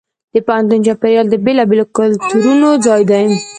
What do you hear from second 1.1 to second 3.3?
د بېلابېلو کلتورونو ځای دی.